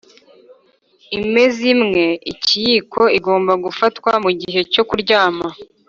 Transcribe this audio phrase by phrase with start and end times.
[1.17, 5.47] "imeza imwe-ikiyiko igomba gufatwa mugihe cyo kuryama."